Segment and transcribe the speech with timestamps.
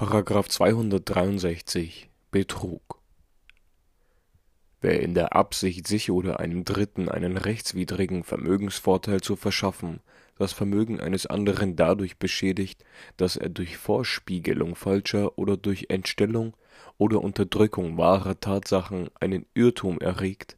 [0.00, 3.02] Paragraph 263 Betrug
[4.80, 10.00] Wer in der Absicht, sich oder einem Dritten einen rechtswidrigen Vermögensvorteil zu verschaffen,
[10.38, 12.82] das Vermögen eines anderen dadurch beschädigt,
[13.18, 16.56] dass er durch Vorspiegelung falscher oder durch Entstellung
[16.96, 20.56] oder Unterdrückung wahrer Tatsachen einen Irrtum erregt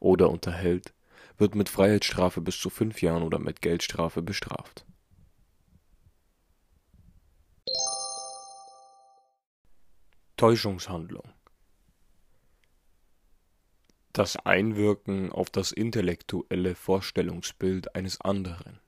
[0.00, 0.94] oder unterhält,
[1.38, 4.84] wird mit Freiheitsstrafe bis zu fünf Jahren oder mit Geldstrafe bestraft.
[10.40, 11.34] Täuschungshandlung.
[14.14, 18.80] Das Einwirken auf das intellektuelle Vorstellungsbild eines anderen.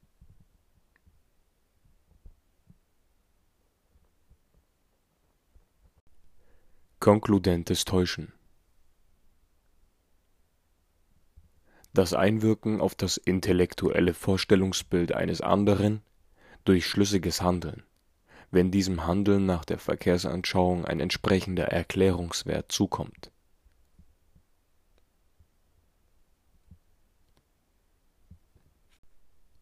[7.01, 8.33] Konkludentes Täuschen.
[11.93, 16.01] Das Einwirken auf das intellektuelle Vorstellungsbild eines anderen
[16.65, 17.83] durch schlüssiges Handeln,
[18.53, 23.33] wenn diesem Handeln nach der Verkehrsanschauung ein entsprechender Erklärungswert zukommt.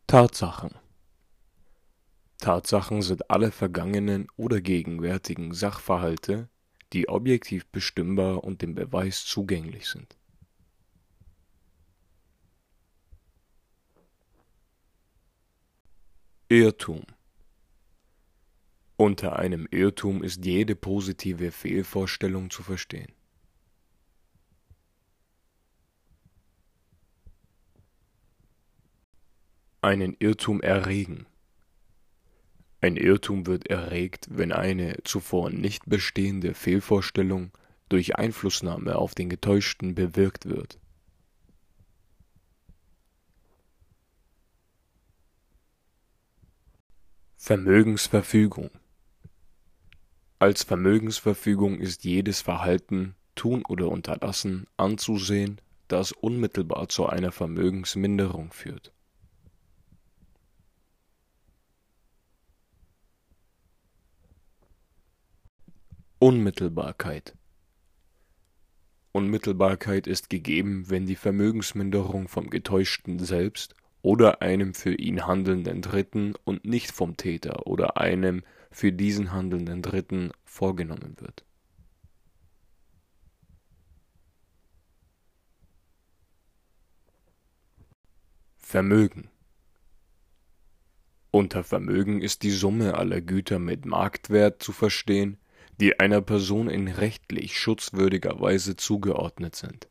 [0.08, 0.72] Tatsachen.
[2.38, 6.48] Tatsachen sind alle vergangenen oder gegenwärtigen Sachverhalte,
[6.92, 10.16] die objektiv bestimmbar und dem Beweis zugänglich sind.
[16.48, 17.04] Irrtum
[19.00, 23.10] Unter einem Irrtum ist jede positive Fehlvorstellung zu verstehen
[29.80, 31.24] einen Irrtum erregen.
[32.82, 37.52] Ein Irrtum wird erregt, wenn eine zuvor nicht bestehende Fehlvorstellung
[37.88, 40.78] durch Einflussnahme auf den Getäuschten bewirkt wird.
[47.38, 48.70] Vermögensverfügung
[50.42, 58.90] Als Vermögensverfügung ist jedes Verhalten, Tun oder Unterlassen anzusehen, das unmittelbar zu einer Vermögensminderung führt.
[66.18, 67.36] Unmittelbarkeit.
[69.12, 76.32] Unmittelbarkeit ist gegeben, wenn die Vermögensminderung vom Getäuschten selbst oder einem für ihn handelnden Dritten
[76.44, 81.44] und nicht vom Täter oder einem für diesen handelnden Dritten vorgenommen wird.
[88.56, 89.28] Vermögen
[91.32, 95.38] Unter Vermögen ist die Summe aller Güter mit Marktwert zu verstehen,
[95.80, 99.88] die einer Person in rechtlich schutzwürdiger Weise zugeordnet sind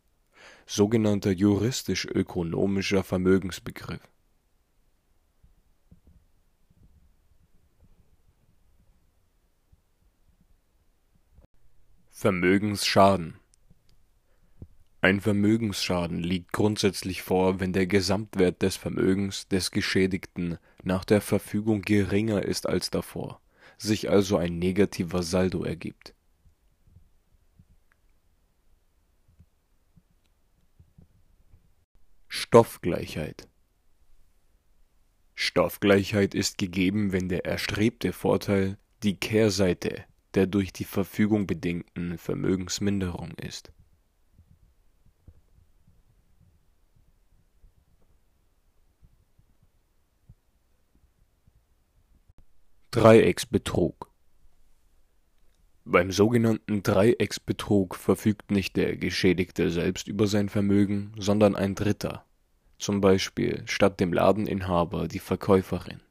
[0.65, 4.07] (sogenannter juristisch-ökonomischer Vermögensbegriff).
[12.19, 13.39] Vermögensschaden
[14.99, 21.81] Ein Vermögensschaden liegt grundsätzlich vor, wenn der Gesamtwert des Vermögens des Geschädigten nach der Verfügung
[21.81, 23.39] geringer ist als davor
[23.77, 26.13] sich also ein negativer Saldo ergibt.
[32.27, 33.47] Stoffgleichheit
[35.35, 40.03] Stoffgleichheit ist gegeben, wenn der erstrebte Vorteil die Kehrseite
[40.35, 43.71] der durch die Verfügung bedingten Vermögensminderung ist.
[52.91, 54.09] Dreiecksbetrug.
[55.85, 62.25] Beim sogenannten Dreiecksbetrug verfügt nicht der Geschädigte selbst über sein Vermögen, sondern ein Dritter,
[62.77, 66.01] zum Beispiel statt dem Ladeninhaber die Verkäuferin